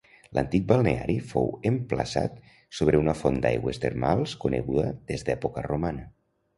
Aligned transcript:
L'antic 0.35 0.63
balneari 0.69 1.17
fou 1.33 1.51
emplaçat 1.71 2.41
sobre 2.79 3.03
una 3.05 3.17
font 3.23 3.39
d'aigües 3.47 3.83
termals 3.87 4.37
coneguda 4.47 4.91
des 5.15 5.31
d'època 5.31 5.71
romana. 5.73 6.13